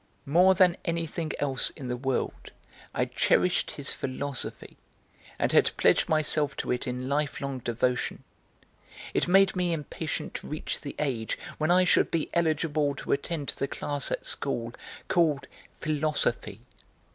[0.25, 2.49] More than anything else in the world
[2.91, 4.75] I cherished his philosophy,
[5.37, 8.23] and had pledged myself to it in lifelong devotion.
[9.13, 13.49] It made me impatient to reach the age when I should be eligible to attend
[13.49, 14.73] the class at school
[15.07, 15.47] called
[15.81, 16.61] 'Philosophy.'